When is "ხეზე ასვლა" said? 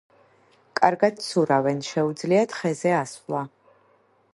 2.63-3.49